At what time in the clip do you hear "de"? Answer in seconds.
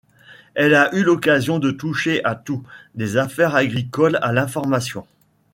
1.59-1.69